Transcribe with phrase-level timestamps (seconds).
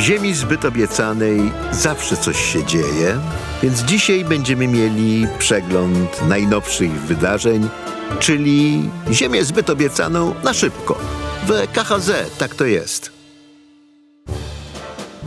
[0.00, 3.20] W ziemi zbyt obiecanej zawsze coś się dzieje,
[3.62, 7.68] więc dzisiaj będziemy mieli przegląd najnowszych wydarzeń,
[8.18, 10.98] czyli Ziemię zbyt obiecaną na szybko.
[11.46, 13.12] W KHZ tak to jest.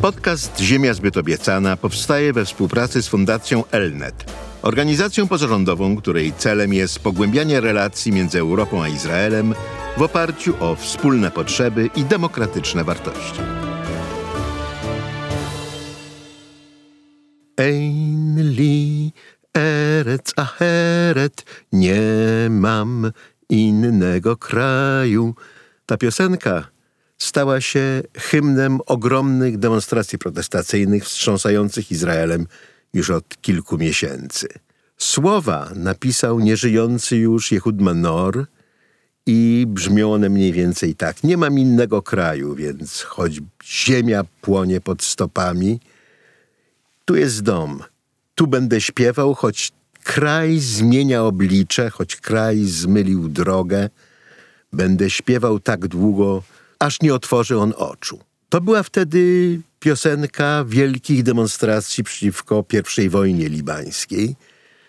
[0.01, 4.31] Podcast Ziemia zbyt obiecana powstaje we współpracy z Fundacją Elnet,
[4.61, 9.55] organizacją pozarządową, której celem jest pogłębianie relacji między Europą a Izraelem
[9.97, 13.39] w oparciu o wspólne potrzeby i demokratyczne wartości.
[17.57, 19.13] Ein li
[19.53, 23.11] eretz aheret, nie mam
[23.49, 25.35] innego kraju.
[25.85, 26.67] Ta piosenka
[27.17, 32.47] stała się hymnem ogromnych demonstracji protestacyjnych wstrząsających Izraelem
[32.93, 34.47] już od kilku miesięcy.
[34.97, 38.45] Słowa napisał nieżyjący już Jehud Manor
[39.25, 41.23] i brzmią one mniej więcej tak.
[41.23, 45.79] Nie mam innego kraju, więc choć ziemia płonie pod stopami,
[47.05, 47.83] tu jest dom,
[48.35, 49.71] tu będę śpiewał, choć
[50.03, 53.89] kraj zmienia oblicze, choć kraj zmylił drogę,
[54.73, 56.43] będę śpiewał tak długo,
[56.79, 58.19] aż nie otworzy on oczu.
[58.49, 62.65] To była wtedy piosenka wielkich demonstracji przeciwko
[62.97, 64.35] I wojnie libańskiej.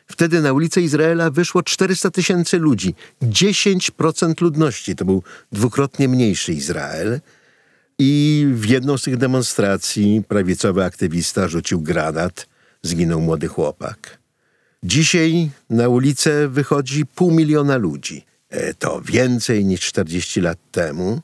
[0.06, 4.96] Wtedy na ulicę Izraela wyszło 400 tysięcy ludzi, 10% ludności.
[4.96, 7.20] To był dwukrotnie mniejszy Izrael.
[7.98, 12.46] I w jedną z tych demonstracji prawicowy aktywista rzucił granat,
[12.82, 14.18] zginął młody chłopak.
[14.82, 18.24] Dzisiaj na ulicę wychodzi pół miliona ludzi.
[18.50, 21.20] E, to więcej niż 40 lat temu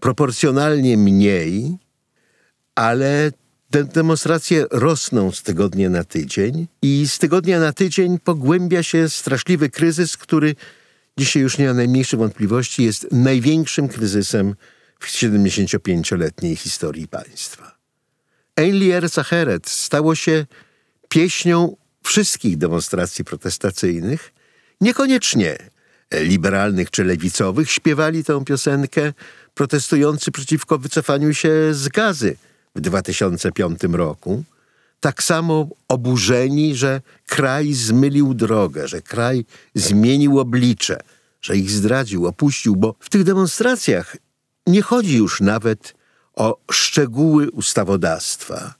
[0.00, 1.76] proporcjonalnie mniej,
[2.74, 3.32] ale
[3.70, 9.70] te demonstracje rosną z tygodnia na tydzień i z tygodnia na tydzień pogłębia się straszliwy
[9.70, 10.54] kryzys, który
[11.18, 14.54] dzisiaj już nie ma najmniejszych wątpliwości jest największym kryzysem
[14.98, 17.78] w 75-letniej historii państwa.
[18.56, 20.46] Einlier Zacheret stało się
[21.08, 24.32] pieśnią wszystkich demonstracji protestacyjnych,
[24.80, 25.58] niekoniecznie
[26.12, 29.12] liberalnych czy lewicowych, śpiewali tę piosenkę
[29.54, 32.36] protestujący przeciwko wycofaniu się z gazy
[32.74, 34.44] w 2005 roku.
[35.00, 39.44] Tak samo oburzeni, że kraj zmylił drogę, że kraj
[39.74, 41.00] zmienił oblicze,
[41.40, 44.16] że ich zdradził, opuścił, bo w tych demonstracjach
[44.68, 45.94] nie chodzi już nawet
[46.34, 48.74] o szczegóły ustawodawstwa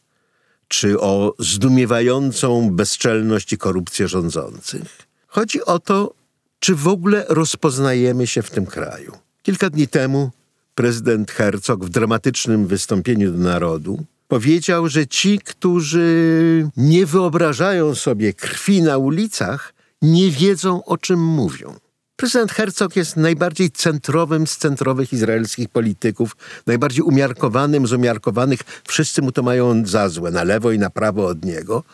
[0.69, 5.09] czy o zdumiewającą bezczelność i korupcję rządzących.
[5.27, 6.15] Chodzi o to,
[6.61, 9.13] czy w ogóle rozpoznajemy się w tym kraju.
[9.43, 10.31] Kilka dni temu
[10.75, 18.83] prezydent Herzog w dramatycznym wystąpieniu do narodu powiedział, że ci, którzy nie wyobrażają sobie krwi
[18.83, 21.75] na ulicach, nie wiedzą o czym mówią.
[22.19, 26.37] Prezydent Herzog jest najbardziej centrowym z centrowych izraelskich polityków,
[26.67, 28.61] najbardziej umiarkowanym z umiarkowanych.
[28.89, 31.85] Wszyscy mu to mają za złe, na lewo i na prawo od niego.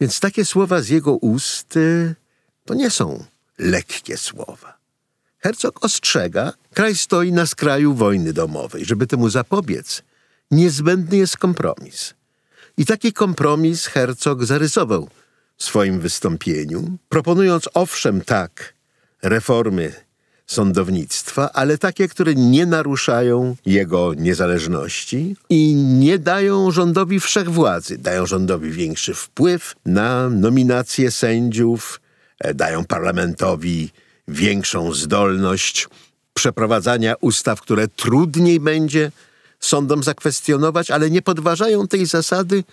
[0.00, 2.14] Więc takie słowa z jego ust y,
[2.64, 3.24] to nie są
[3.58, 4.78] lekkie słowa.
[5.38, 8.84] Herzog ostrzega, kraj stoi na skraju wojny domowej.
[8.84, 10.02] Żeby temu zapobiec,
[10.50, 12.14] niezbędny jest kompromis.
[12.76, 15.08] I taki kompromis Herzog zarysował
[15.56, 18.73] w swoim wystąpieniu, proponując owszem tak
[19.24, 19.92] reformy
[20.46, 27.98] sądownictwa, ale takie, które nie naruszają jego niezależności i nie dają rządowi wszechwładzy.
[27.98, 32.00] Dają rządowi większy wpływ na nominację sędziów,
[32.40, 33.90] e, dają parlamentowi
[34.28, 35.88] większą zdolność
[36.34, 39.12] przeprowadzania ustaw, które trudniej będzie
[39.60, 42.64] sądom zakwestionować, ale nie podważają tej zasady,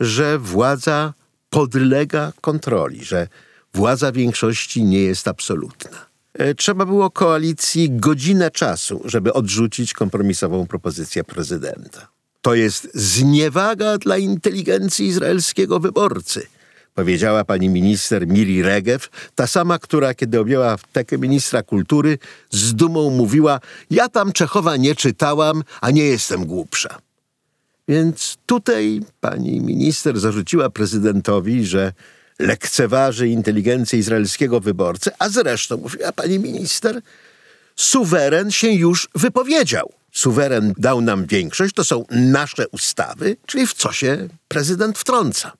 [0.00, 1.12] że władza
[1.50, 3.28] podlega kontroli, że
[3.74, 6.06] władza większości nie jest absolutna.
[6.34, 12.08] E, trzeba było koalicji godzinę czasu, żeby odrzucić kompromisową propozycję prezydenta.
[12.42, 16.46] To jest zniewaga dla inteligencji izraelskiego wyborcy–
[16.98, 22.18] powiedziała pani minister Miri Regev, ta sama, która kiedy objęła tekę ministra kultury,
[22.50, 26.98] z dumą mówiła: Ja tam Czechowa nie czytałam, a nie jestem głupsza.
[27.88, 31.92] Więc tutaj pani minister zarzuciła prezydentowi, że
[32.38, 37.00] lekceważy inteligencję izraelskiego wyborcy, a zresztą, mówiła pani minister,
[37.76, 39.92] suweren się już wypowiedział.
[40.12, 45.52] Suweren dał nam większość, to są nasze ustawy, czyli w co się prezydent wtrąca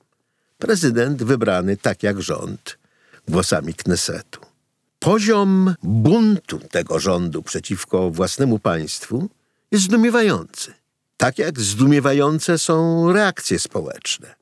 [0.58, 2.78] prezydent wybrany tak jak rząd
[3.28, 4.40] głosami Knesetu.
[4.98, 9.28] Poziom buntu tego rządu przeciwko własnemu państwu
[9.70, 10.74] jest zdumiewający.
[11.16, 14.37] Tak jak zdumiewające są reakcje społeczne.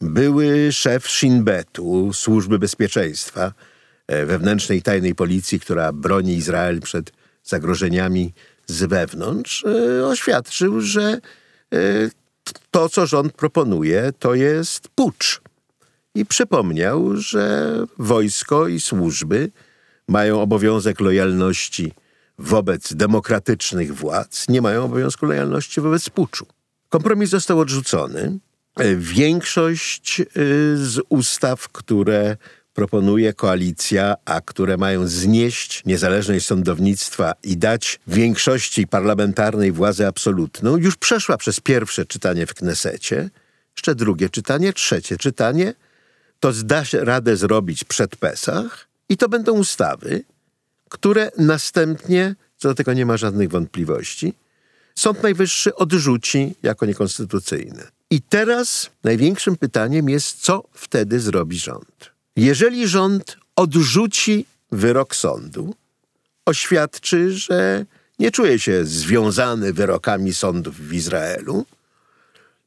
[0.00, 3.52] Były szef Shinbetu, służby bezpieczeństwa,
[4.06, 7.12] e, wewnętrznej tajnej policji, która broni Izrael przed
[7.44, 8.32] zagrożeniami
[8.66, 11.20] z wewnątrz, e, oświadczył, że e,
[12.70, 15.40] to, co rząd proponuje, to jest pucz.
[16.14, 19.50] I przypomniał, że wojsko i służby
[20.08, 21.92] mają obowiązek lojalności
[22.38, 26.46] wobec demokratycznych władz, nie mają obowiązku lojalności wobec puczu.
[26.88, 28.38] Kompromis został odrzucony.
[28.96, 30.24] Większość y,
[30.76, 32.36] z ustaw, które
[32.74, 40.96] proponuje koalicja, a które mają znieść niezależność sądownictwa i dać większości parlamentarnej władzę absolutną, już
[40.96, 43.30] przeszła przez pierwsze czytanie w Knesecie,
[43.76, 45.74] jeszcze drugie czytanie, trzecie czytanie.
[46.40, 50.24] To zda się radę zrobić przed Pesach i to będą ustawy,
[50.88, 54.34] które następnie, co do tego nie ma żadnych wątpliwości,
[54.94, 57.95] Sąd Najwyższy odrzuci jako niekonstytucyjne.
[58.10, 62.10] I teraz największym pytaniem jest, co wtedy zrobi rząd.
[62.36, 65.74] Jeżeli rząd odrzuci wyrok sądu,
[66.46, 67.86] oświadczy, że
[68.18, 71.66] nie czuje się związany wyrokami sądów w Izraelu,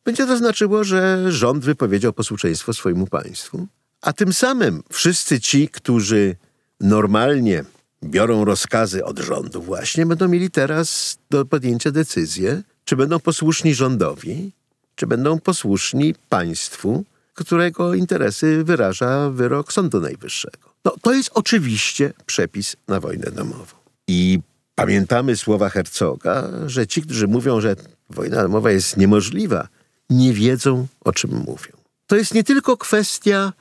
[0.05, 3.67] będzie to znaczyło, że rząd wypowiedział posłuszeństwo swojemu państwu,
[4.01, 6.35] a tym samym wszyscy ci, którzy
[6.79, 7.63] normalnie
[8.03, 14.51] biorą rozkazy od rządu właśnie, będą mieli teraz do podjęcia decyzję, czy będą posłuszni rządowi,
[14.99, 17.03] czy będą posłuszni państwu,
[17.33, 20.73] którego interesy wyraża wyrok Sądu Najwyższego.
[20.85, 23.75] No, to jest oczywiście przepis na wojnę domową.
[24.07, 24.39] I
[24.75, 27.75] pamiętamy słowa Herzoga, że ci, którzy mówią, że
[28.09, 29.67] wojna domowa jest niemożliwa,
[30.09, 31.71] nie wiedzą, o czym mówią.
[32.07, 33.53] To jest nie tylko kwestia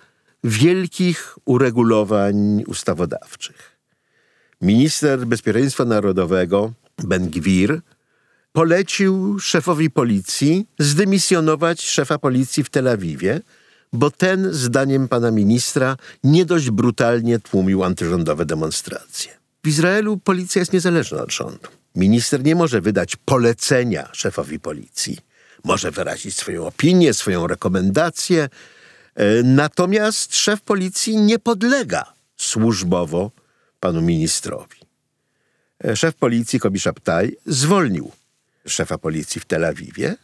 [0.44, 3.78] wielkich uregulowań ustawodawczych.
[4.62, 7.80] Minister Bezpieczeństwa Narodowego Ben Gwir
[8.52, 13.40] polecił szefowi policji zdymisjonować szefa policji w Tel Awiwie,
[13.92, 19.38] bo ten, zdaniem pana ministra, nie dość brutalnie tłumił antyrządowe demonstracje.
[19.64, 21.68] W Izraelu policja jest niezależna od rządu.
[21.96, 25.18] Minister nie może wydać polecenia szefowi policji.
[25.64, 28.48] Może wyrazić swoją opinię, swoją rekomendację.
[29.14, 33.30] E, natomiast szef policji nie podlega służbowo
[33.80, 34.76] panu ministrowi.
[35.84, 38.12] E, szef policji Kobi Szaptaj zwolnił
[38.68, 40.16] szefa policji w Tel Awiwie.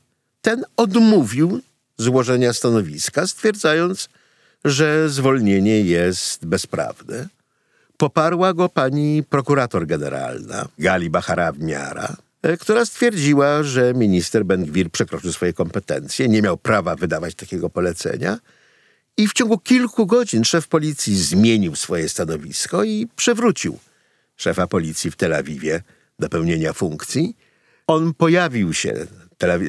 [0.42, 1.60] Ten odmówił
[1.98, 4.08] złożenia stanowiska, stwierdzając,
[4.64, 7.28] że zwolnienie jest bezprawne.
[7.96, 15.52] Poparła go pani prokurator generalna Gali Bacharawniara, e, która stwierdziła, że minister Ben-Gwir przekroczył swoje
[15.52, 18.38] kompetencje, nie miał prawa wydawać takiego polecenia
[19.16, 23.78] i w ciągu kilku godzin szef policji zmienił swoje stanowisko i przewrócił
[24.36, 25.82] szefa policji w Tel Awiwie
[26.18, 27.36] do pełnienia funkcji.
[27.86, 29.06] On pojawił się,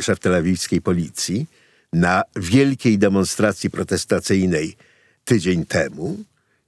[0.01, 1.47] szef telawiwskiej policji,
[1.94, 4.75] na wielkiej demonstracji protestacyjnej
[5.25, 6.17] tydzień temu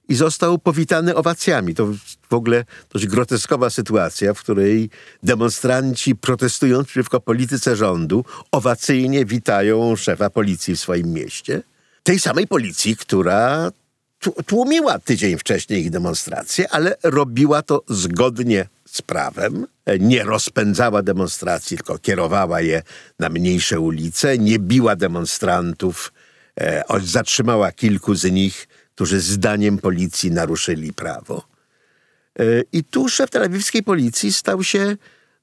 [0.08, 1.74] i został powitany owacjami.
[1.74, 1.86] To
[2.30, 4.90] w ogóle dość groteskowa sytuacja, w której
[5.22, 11.62] demonstranci protestując przeciwko polityce rządu owacyjnie witają szefa policji w swoim mieście.
[12.02, 13.70] Tej samej policji, która
[14.46, 19.66] tłumiła tydzień wcześniej ich demonstracje, ale robiła to zgodnie z prawem,
[20.00, 22.82] nie rozpędzała demonstracji, tylko kierowała je
[23.18, 26.12] na mniejsze ulice, nie biła demonstrantów,
[26.60, 31.44] e, zatrzymała kilku z nich, którzy zdaniem policji naruszyli prawo.
[32.38, 34.96] E, I tu szef telewizyjskiej policji stał się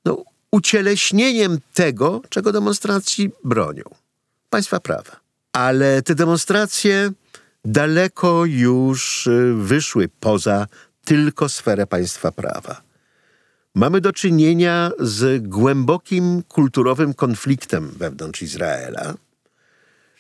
[0.06, 3.84] no, ucieleśnieniem tego, czego demonstracji bronią.
[4.50, 5.20] Państwa prawa.
[5.54, 7.12] Ale te demonstracje
[7.66, 10.68] daleko już e, wyszły poza
[11.06, 12.86] tylko sferę państwa prawa
[13.76, 19.14] mamy do czynienia z głębokim kulturowym konfliktem wewnątrz Izraela.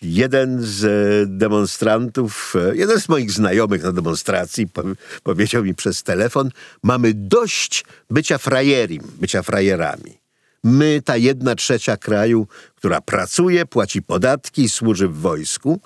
[0.01, 4.67] Jeden z demonstrantów, jeden z moich znajomych na demonstracji
[5.23, 6.49] powiedział mi przez telefon:
[6.83, 10.17] Mamy dość bycia frajerim, bycia frajerami.
[10.63, 15.79] My, ta jedna trzecia kraju, która pracuje, płaci podatki, służy w wojsku,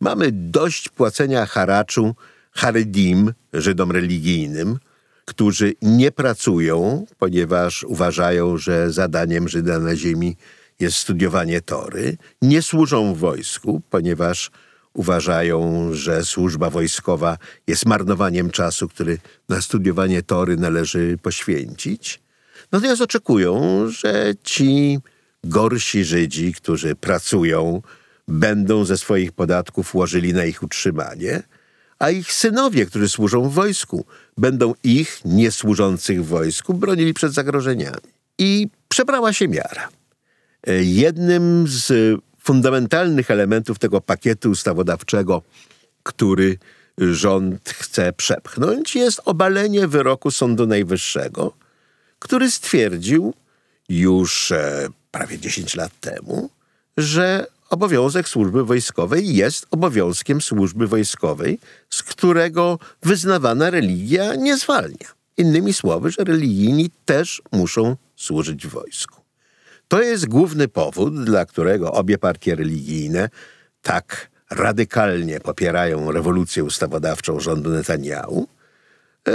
[0.00, 2.14] mamy dość płacenia haraczu
[2.50, 4.78] Haredim, Żydom religijnym,
[5.24, 10.36] którzy nie pracują, ponieważ uważają, że zadaniem Żyda na ziemi
[10.80, 14.50] jest studiowanie tory, nie służą w wojsku, ponieważ
[14.92, 22.20] uważają, że służba wojskowa jest marnowaniem czasu, który na studiowanie tory należy poświęcić.
[22.72, 24.98] Natomiast oczekują, że ci
[25.44, 27.82] gorsi Żydzi, którzy pracują,
[28.28, 31.42] będą ze swoich podatków łożyli na ich utrzymanie,
[31.98, 34.04] a ich synowie, którzy służą w wojsku,
[34.38, 38.14] będą ich, niesłużących w wojsku, bronili przed zagrożeniami.
[38.38, 39.88] I przebrała się miara.
[40.80, 41.92] Jednym z
[42.40, 45.42] fundamentalnych elementów tego pakietu ustawodawczego,
[46.02, 46.58] który
[46.98, 51.52] rząd chce przepchnąć, jest obalenie wyroku Sądu Najwyższego,
[52.18, 53.34] który stwierdził
[53.88, 56.50] już e, prawie 10 lat temu,
[56.96, 61.58] że obowiązek służby wojskowej jest obowiązkiem służby wojskowej,
[61.90, 65.08] z którego wyznawana religia nie zwalnia.
[65.36, 69.20] Innymi słowy, że religijni też muszą służyć wojsku.
[69.88, 73.28] To jest główny powód, dla którego obie partie religijne
[73.82, 78.48] tak radykalnie popierają rewolucję ustawodawczą rządu Netanyahu.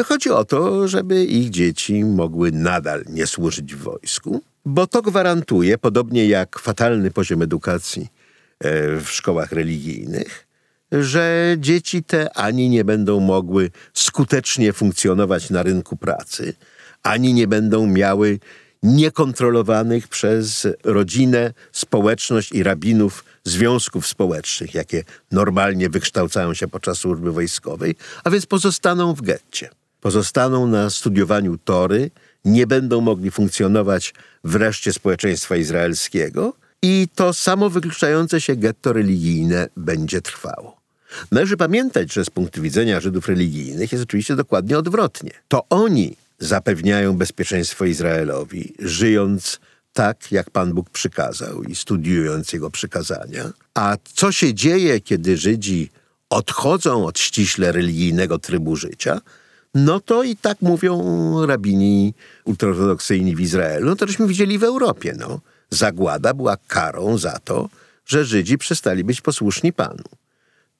[0.06, 5.78] Chodzi o to, żeby ich dzieci mogły nadal nie służyć w wojsku, bo to gwarantuje,
[5.78, 8.19] podobnie jak fatalny poziom edukacji
[8.62, 10.48] w szkołach religijnych,
[10.92, 16.54] że dzieci te ani nie będą mogły skutecznie funkcjonować na rynku pracy,
[17.04, 18.40] ani nie będą miały
[18.84, 27.96] niekontrolowanych przez rodzinę, społeczność i rabinów związków społecznych, jakie normalnie wykształcają się podczas służby wojskowej,
[28.24, 29.70] a więc pozostaną w getcie.
[30.02, 32.12] Pozostaną na studiowaniu Tory,
[32.46, 34.14] nie będą mogli funkcjonować
[34.44, 40.80] w reszcie społeczeństwa izraelskiego i to samo wykluczające się getto religijne będzie trwało.
[41.32, 45.32] Należy pamiętać, że z punktu widzenia Żydów religijnych jest oczywiście dokładnie odwrotnie.
[45.48, 49.60] To oni zapewniają bezpieczeństwo Izraelowi, żyjąc
[49.94, 53.52] tak, jak Pan Bóg przykazał i studiując Jego przykazania.
[53.74, 55.90] A co się dzieje, kiedy Żydzi
[56.30, 59.22] odchodzą od ściśle religijnego trybu życia,
[59.76, 62.14] no to i tak mówią rabini
[62.46, 63.86] ultraortodoksyjni w Izraelu.
[63.86, 65.16] No to żeśmy widzieli w Europie.
[65.20, 65.40] No.
[65.70, 67.70] Zagłada była karą za to,
[68.06, 70.04] że Żydzi przestali być posłuszni Panu.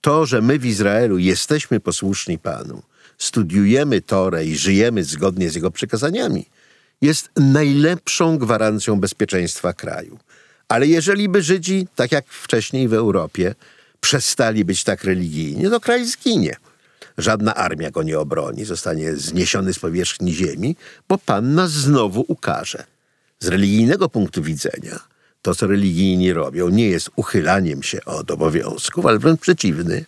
[0.02, 2.82] To, że my w Izraelu jesteśmy posłuszni Panu,
[3.18, 6.46] studiujemy Torę i żyjemy zgodnie z Jego przykazaniami,
[7.02, 10.20] jest najlepszą gwarancją bezpieczeństwa kraju.
[10.68, 13.56] Ale jeżeli by Żydzi, tak jak wcześniej w Europie,
[14.02, 16.56] przestali być tak religijni, to kraj zginie.
[17.18, 20.76] Żadna armia go nie obroni, zostanie zniesiony z powierzchni ziemi,
[21.10, 22.84] bo Pan nas znowu ukaże.
[23.40, 25.00] Z religijnego punktu widzenia,
[25.42, 30.06] to co religijni robią, nie jest uchylaniem się od obowiązków, ale wręcz przeciwny,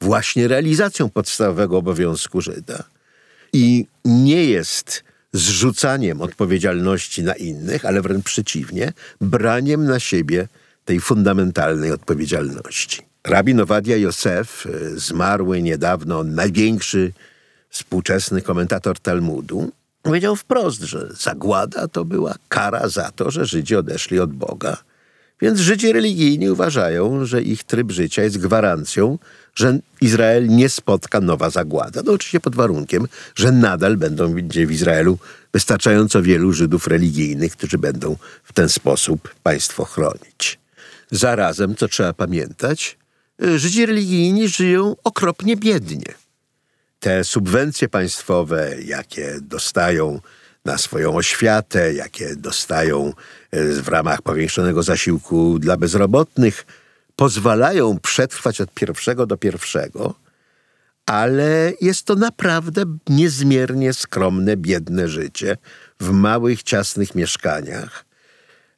[0.00, 2.84] właśnie realizacją podstawowego obowiązku Żyda.
[3.52, 10.48] I nie jest zrzucaniem odpowiedzialności na innych, ale wręcz przeciwnie, braniem na siebie
[10.84, 13.02] tej fundamentalnej odpowiedzialności.
[13.24, 17.12] Rabin Owadia Josef, e, zmarły niedawno największy
[17.68, 19.72] współczesny komentator Talmudu,
[20.06, 24.76] powiedział wprost, że zagłada to była kara za to, że Żydzi odeszli od Boga.
[25.40, 29.18] Więc Żydzi religijni uważają, że ich tryb życia jest gwarancją,
[29.54, 32.02] że Izrael nie spotka nowa zagłada.
[32.04, 35.18] No oczywiście pod warunkiem, że nadal będą w Izraelu
[35.52, 40.58] wystarczająco wielu Żydów religijnych, którzy będą w ten sposób państwo chronić.
[41.10, 42.98] Zarazem, co trzeba pamiętać,
[43.56, 46.25] Żydzi religijni żyją okropnie biednie.
[47.00, 50.20] Te subwencje państwowe, jakie dostają
[50.64, 53.12] na swoją oświatę, jakie dostają
[53.50, 56.66] e, w ramach powiększonego zasiłku dla bezrobotnych,
[57.16, 60.14] pozwalają przetrwać od pierwszego do pierwszego,
[61.06, 65.56] ale jest to naprawdę niezmiernie skromne, biedne życie
[66.00, 68.04] w małych, ciasnych mieszkaniach,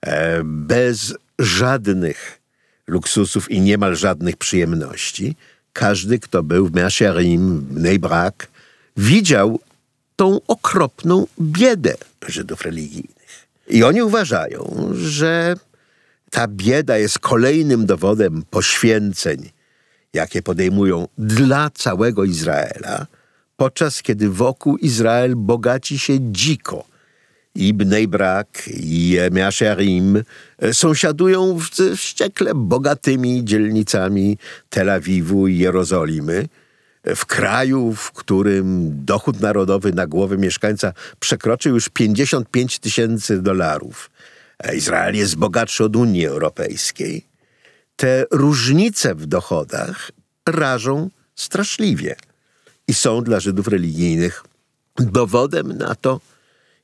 [0.01, 2.41] e, bez żadnych
[2.87, 5.37] luksusów i niemal żadnych przyjemności.
[5.79, 8.49] Każdy, kto był w Measharim, w Neibrak,
[8.97, 9.61] widział
[10.17, 11.95] tą okropną biedę
[12.29, 13.47] Żydów religijnych.
[13.69, 15.55] I oni uważają, że
[16.31, 19.51] ta bieda jest kolejnym dowodem poświęceń,
[20.13, 23.07] jakie podejmują dla całego Izraela,
[23.57, 26.85] podczas kiedy wokół Izrael bogaci się dziko.
[27.59, 30.23] I Bnei Brak, i Measherim
[30.73, 34.39] sąsiadują z wściekle bogatymi dzielnicami
[34.71, 36.49] Tel Awiwu i Jerozolimy,
[37.17, 44.11] w kraju, w którym dochód narodowy na głowę mieszkańca przekroczył już 55 tysięcy dolarów.
[44.75, 47.27] Izrael jest bogatszy od Unii Europejskiej.
[47.97, 50.11] Te różnice w dochodach
[50.49, 52.17] rażą straszliwie
[52.89, 54.45] i są dla Żydów religijnych
[54.97, 56.21] dowodem na to,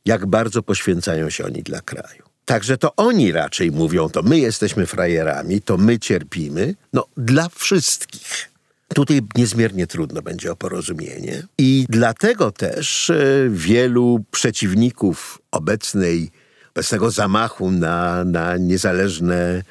[0.04, 2.22] jak bardzo poświęcają się oni dla kraju.
[2.44, 8.50] Także to oni raczej mówią, to my jesteśmy frajerami, to my cierpimy, no dla wszystkich.
[8.94, 11.42] Tutaj niezmiernie trudno będzie o porozumienie.
[11.58, 13.16] I dlatego też e,
[13.50, 16.30] wielu przeciwników obecnej,
[16.70, 19.62] obecnego zamachu na, na niezależne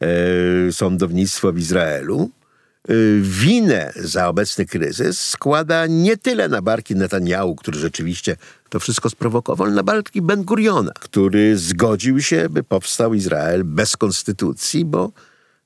[0.00, 2.30] e, sądownictwo w Izraelu
[3.20, 8.36] winę za obecny kryzys składa nie tyle na barki Netanyahu, który rzeczywiście
[8.68, 13.96] to wszystko sprowokował, ale na barki Ben Guriona, który zgodził się, by powstał Izrael bez
[13.96, 15.12] konstytucji, bo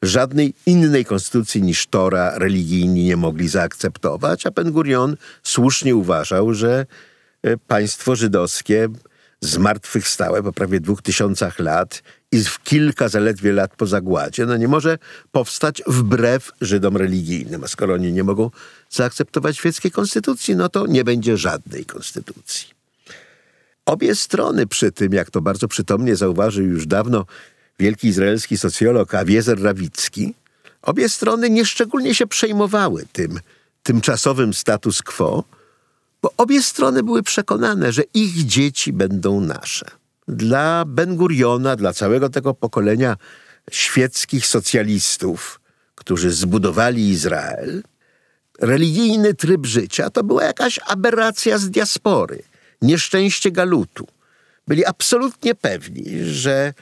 [0.02, 6.86] żadnej innej konstytucji niż Tora religijni nie mogli zaakceptować, a Ben Gurion słusznie uważał, że
[7.42, 8.88] e, państwo żydowskie
[9.40, 12.02] zmartwychwstałe po prawie dwóch tysiącach lat
[12.32, 14.98] i w kilka zaledwie lat po zagładzie, no nie może
[15.32, 17.64] powstać wbrew Żydom religijnym.
[17.64, 18.50] A skoro oni nie mogą
[18.90, 22.68] zaakceptować świeckiej konstytucji, no to nie będzie żadnej konstytucji.
[23.86, 27.26] Obie strony przy tym, jak to bardzo przytomnie zauważył już dawno
[27.78, 30.34] wielki izraelski socjolog Awiezer Rawicki,
[30.82, 33.40] obie strony nieszczególnie się przejmowały tym
[33.82, 35.44] tymczasowym status quo,
[36.22, 39.86] bo obie strony były przekonane, że ich dzieci będą nasze.
[40.28, 43.16] Dla Ben Guriona, dla całego tego pokolenia
[43.70, 45.60] świeckich socjalistów,
[45.94, 47.82] którzy zbudowali Izrael,
[48.60, 52.42] religijny tryb życia to była jakaś aberracja z diaspory,
[52.82, 54.06] nieszczęście galutu.
[54.68, 56.74] Byli absolutnie pewni, że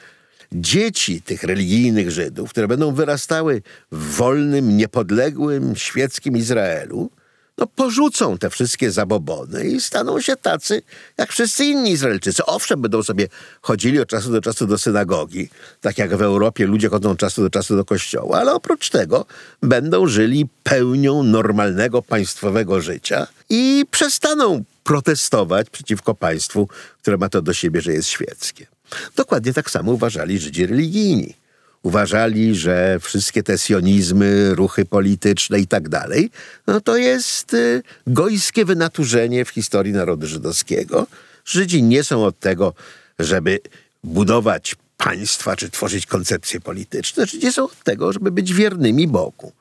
[0.51, 3.61] dzieci tych religijnych Żydów, które będą wyrastały
[3.91, 7.09] w wolnym, niepodległym, świeckim Izraelu,
[7.57, 10.81] no porzucą te wszystkie zabobony i staną się tacy
[11.17, 12.45] jak wszyscy inni Izraelczycy.
[12.45, 13.27] Owszem, będą sobie
[13.61, 15.49] chodzili od czasu do czasu do synagogi,
[15.81, 19.25] tak jak w Europie ludzie chodzą od czasu do czasu do kościoła, ale oprócz tego
[19.61, 26.67] będą żyli pełnią normalnego państwowego życia i przestaną protestować przeciwko państwu,
[27.01, 28.67] które ma to do siebie, że jest świeckie.
[29.15, 31.44] Dokładnie tak samo uważali Żydzi religijni.
[31.85, 36.29] Uważali, że wszystkie te sionizmy, ruchy polityczne i tak dalej,
[36.67, 41.07] no to jest y, gojskie wynaturzenie w historii narodu żydowskiego.
[41.45, 42.73] Żydzi nie są od tego,
[43.19, 43.59] żeby
[44.03, 47.25] budować państwa czy tworzyć koncepcje polityczne.
[47.25, 49.51] Żydzi są od tego, żeby być wiernymi Bogu.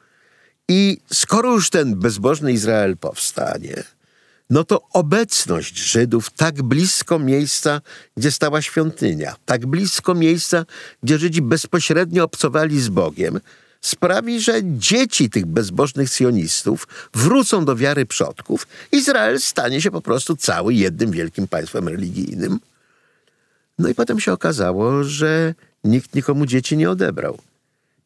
[0.68, 3.82] I skoro już ten bezbożny Izrael powstanie,
[4.50, 7.80] no to obecność Żydów tak blisko miejsca,
[8.16, 10.64] gdzie stała świątynia, tak blisko miejsca,
[11.02, 13.40] gdzie Żydzi bezpośrednio obcowali z Bogiem,
[13.80, 18.66] sprawi, że dzieci tych bezbożnych sionistów wrócą do wiary przodków.
[18.92, 22.60] Izrael stanie się po prostu cały jednym wielkim państwem religijnym.
[23.78, 27.38] No i potem się okazało, że nikt nikomu dzieci nie odebrał.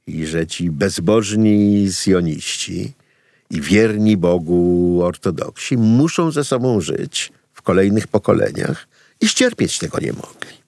[0.07, 2.93] I że ci bezbożni sioniści
[3.51, 8.89] i wierni Bogu ortodoksi muszą ze sobą żyć w kolejnych pokoleniach
[9.21, 10.59] i ścierpieć tego nie mogli.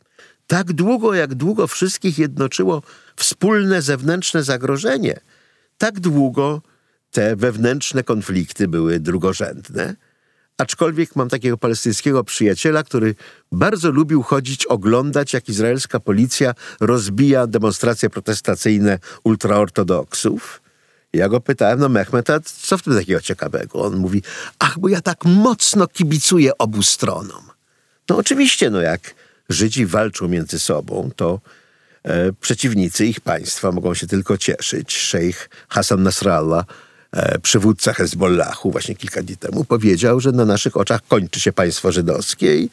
[0.47, 2.83] Tak długo, jak długo wszystkich jednoczyło
[3.17, 5.21] wspólne zewnętrzne zagrożenie,
[5.79, 6.63] tak długo
[7.11, 9.97] te wewnętrzne konflikty były drugorzędne.
[10.59, 13.15] Aczkolwiek mam takiego palestyńskiego przyjaciela, który
[13.53, 20.63] bardzo lubił chodzić, oglądać, jak izraelska policja rozbija demonstracje protestacyjne ultraortodoksów
[21.13, 23.83] ja go pytałem, no Mehmet, a co w tym takiego ciekawego?
[23.83, 24.23] On mówi,
[24.59, 27.51] ach, bo ja tak mocno kibicuję obu stronom.
[28.09, 29.15] No oczywiście, no jak
[29.49, 31.41] Żydzi walczą między sobą, to
[32.03, 34.97] e, przeciwnicy ich państwa mogą się tylko cieszyć.
[34.97, 36.65] Szejch Hassan Nasrallah,
[37.13, 41.93] e, przywódca Hezbollahu, właśnie kilka dni temu powiedział, że na naszych oczach kończy się państwo
[41.93, 42.71] żydowskie i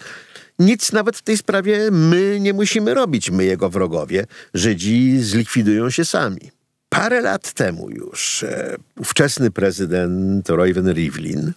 [0.59, 4.25] nic nawet w tej sprawie my nie musimy robić, my jego wrogowie.
[4.53, 6.56] Żydzi zlikwidują się sami.
[6.97, 11.53] Parę lat temu już e, ówczesny prezydent Reuven Rivlin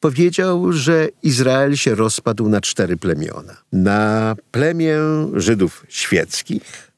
[0.00, 3.56] powiedział, że Izrael się rozpadł na cztery plemiona.
[3.72, 4.98] Na plemię
[5.34, 6.92] Żydów świeckich,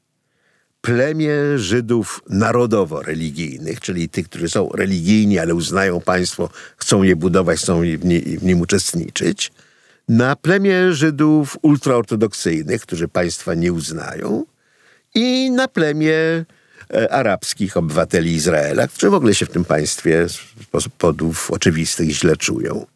[0.81, 7.81] plemię Żydów narodowo-religijnych, czyli tych, którzy są religijni, ale uznają państwo, chcą je budować, chcą
[7.81, 9.53] w, nie, w nim uczestniczyć,
[10.09, 14.45] na plemię Żydów ultraortodoksyjnych, którzy państwa nie uznają
[15.15, 16.45] i na plemię
[17.11, 20.39] arabskich obywateli Izraela, którzy w ogóle się w tym państwie z
[20.99, 22.87] powodów oczywistych źle czują.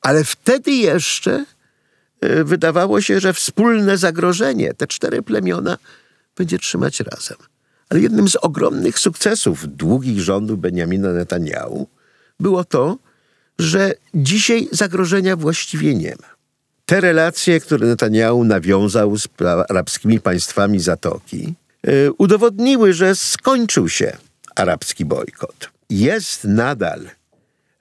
[0.00, 1.44] Ale wtedy jeszcze
[2.20, 5.78] e, wydawało się, że wspólne zagrożenie, te cztery plemiona,
[6.36, 7.36] będzie trzymać razem.
[7.88, 11.88] Ale jednym z ogromnych sukcesów długich rządów Benjamina Netanyahu
[12.40, 12.98] było to,
[13.58, 16.32] że dzisiaj zagrożenia właściwie nie ma.
[16.86, 19.28] Te relacje, które Netanyahu nawiązał z
[19.68, 21.54] arabskimi państwami Zatoki,
[22.18, 24.16] udowodniły, że skończył się
[24.56, 25.70] arabski bojkot.
[25.90, 27.10] Jest nadal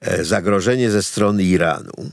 [0.01, 2.11] e, zagrożenie ze strony Iranu.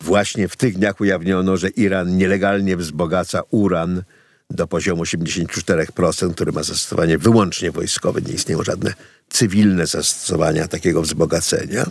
[0.00, 4.02] Właśnie w tych dniach ujawniono, że Iran nielegalnie wzbogaca uran
[4.50, 8.94] do poziomu 84%, który ma zastosowanie wyłącznie wojskowe, nie istnieją żadne
[9.28, 11.86] cywilne zastosowania takiego wzbogacenia.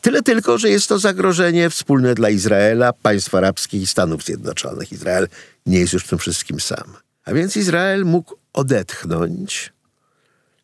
[0.00, 4.92] Tyle tylko, że jest to zagrożenie wspólne dla Izraela, państw arabskich i Stanów Zjednoczonych.
[4.92, 5.28] Izrael
[5.66, 6.96] nie jest już w tym wszystkim sam.
[7.24, 9.72] A więc Izrael mógł odetchnąć,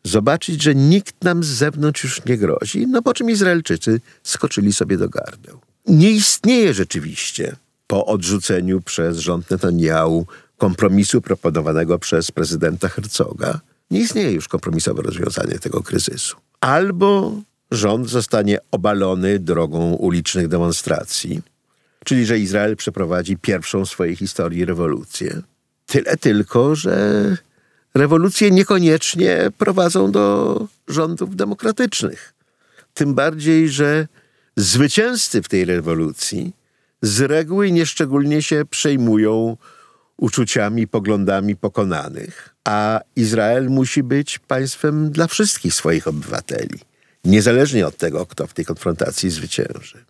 [0.05, 4.97] zobaczyć, że nikt nam z zewnątrz już nie grozi, no po czym Izraelczycy skoczyli sobie
[4.97, 5.61] do gardeł.
[5.87, 10.27] Nie istnieje rzeczywiście po odrzuceniu przez rząd Netanyahu
[10.59, 16.37] kompromisu proponowanego przez prezydenta Herzoga, nie istnieje już kompromisowe rozwiązanie tego kryzysu.
[16.61, 21.43] Albo rząd zostanie obalony drogą ulicznych demonstracji,
[22.05, 25.43] czyli że Izrael przeprowadzi pierwszą w swojej historii rewolucję.
[25.87, 27.37] Tyle tylko, że
[27.95, 32.35] rewolucje niekoniecznie prowadzą do rządów demokratycznych.
[32.95, 34.09] Tym bardziej, że
[34.57, 36.53] zwycięzcy w tej rewolucji
[37.03, 39.57] z reguły nieszczególnie się przejmują
[40.17, 46.81] uczuciami, poglądami pokonanych, a Izrael musi być państwem dla wszystkich swoich obywateli,
[47.25, 50.05] niezależnie od tego, kto w tej konfrontacji zwycięży.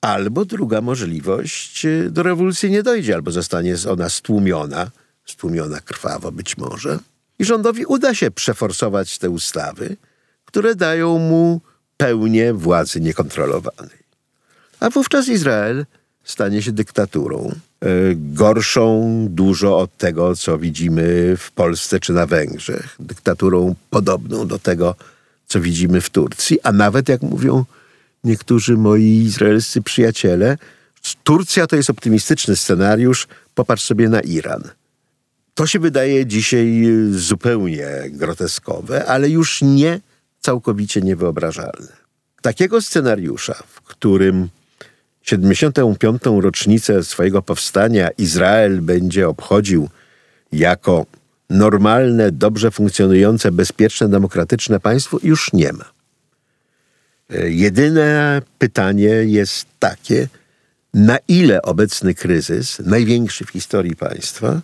[0.00, 4.90] Albo druga możliwość, y, do rewolucji nie dojdzie, albo zostanie ona stłumiona,
[5.30, 6.98] stłumiona krwawo być może,
[7.38, 9.96] i rządowi uda się przeforsować te ustawy,
[10.44, 11.60] które dają mu
[11.96, 14.00] pełnię władzy niekontrolowanej.
[14.80, 15.86] A wówczas Izrael
[16.24, 22.96] stanie się dyktaturą, e, gorszą dużo od tego, co widzimy w Polsce czy na Węgrzech.
[23.00, 24.94] Dyktaturą podobną do tego,
[25.46, 27.64] co widzimy w Turcji, a nawet, jak mówią
[28.24, 30.58] niektórzy moi izraelscy przyjaciele,
[31.24, 34.62] Turcja to jest optymistyczny scenariusz, popatrz sobie na Iran.
[35.54, 40.00] To się wydaje dzisiaj zupełnie groteskowe, ale już nie
[40.40, 41.92] całkowicie niewyobrażalne.
[42.42, 44.48] Takiego scenariusza, w którym
[45.22, 46.22] 75.
[46.40, 49.88] rocznicę swojego powstania Izrael będzie obchodził
[50.52, 51.06] jako
[51.50, 55.84] normalne, dobrze funkcjonujące, bezpieczne, demokratyczne państwo, już nie ma.
[57.30, 60.28] E, jedyne pytanie jest takie,
[60.94, 64.60] na ile obecny kryzys, największy w historii państwa,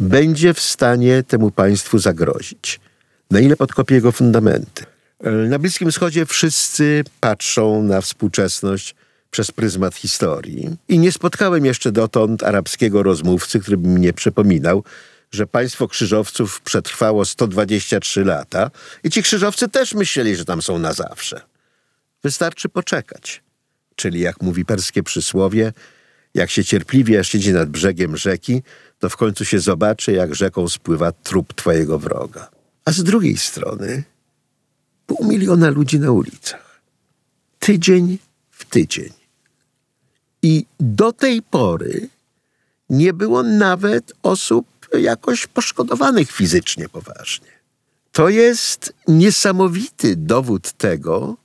[0.00, 2.80] będzie w stanie temu państwu zagrozić.
[3.30, 4.84] Na ile podkopie jego fundamenty.
[5.48, 8.94] Na Bliskim Wschodzie wszyscy patrzą na współczesność
[9.30, 14.84] przez pryzmat historii i nie spotkałem jeszcze dotąd arabskiego rozmówcy, który by mi nie przypominał,
[15.30, 18.70] że państwo krzyżowców przetrwało 123 lata
[19.04, 21.40] i ci krzyżowcy też myśleli, że tam są na zawsze.
[22.24, 23.42] Wystarczy poczekać.
[23.96, 25.72] Czyli jak mówi perskie przysłowie,
[26.34, 28.62] jak się cierpliwie siedzi nad brzegiem rzeki,
[28.98, 32.50] to w końcu się zobaczy, jak rzeką spływa trup twojego wroga.
[32.84, 34.04] A z drugiej strony
[35.06, 36.80] pół miliona ludzi na ulicach.
[37.58, 38.18] Tydzień
[38.50, 39.12] w tydzień.
[40.42, 42.08] I do tej pory
[42.90, 44.66] nie było nawet osób
[44.98, 47.48] jakoś poszkodowanych fizycznie poważnie.
[48.12, 51.36] To jest niesamowity dowód tego,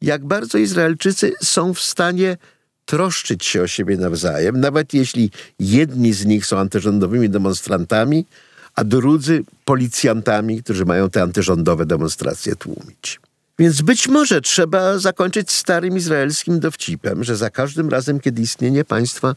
[0.00, 2.36] jak bardzo Izraelczycy są w stanie
[2.84, 8.26] troszczyć się o siebie nawzajem, nawet jeśli jedni z nich są antyrządowymi demonstrantami,
[8.74, 13.20] a drudzy policjantami, którzy mają te antyrządowe demonstracje tłumić.
[13.58, 19.34] Więc być może trzeba zakończyć starym izraelskim dowcipem, że za każdym razem, kiedy istnienie państwa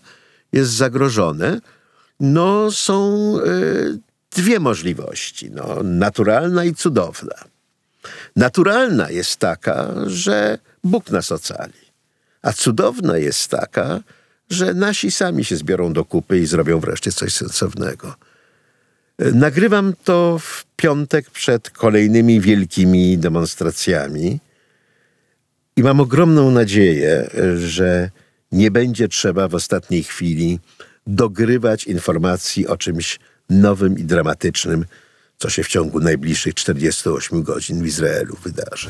[0.54, 1.62] jest zagrożone,
[2.20, 4.00] no są y,
[4.36, 7.36] dwie możliwości, no, naturalna i cudowna.
[8.36, 11.85] Naturalna jest taka, że Bóg nas ocali,
[12.46, 14.00] a cudowna jest taka,
[14.50, 18.16] że nasi sami się zbiorą do kupy i zrobią wreszcie coś sensownego.
[19.20, 24.40] Nagrywam to w piątek przed kolejnymi wielkimi demonstracjami
[25.76, 28.10] i mam ogromną nadzieję, że
[28.52, 30.60] nie będzie trzeba w ostatniej chwili
[31.08, 34.86] dogrywać informacji o czymś nowym i dramatycznym,
[35.38, 38.90] co się w ciągu najbliższych 48 godzin w Izraelu wydarzy.